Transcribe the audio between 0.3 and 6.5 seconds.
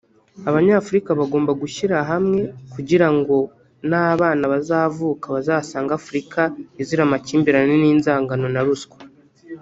Abanyafurika bagomba gushyira hamwe kugira ngo n’abana bazavuka bazasange Afurika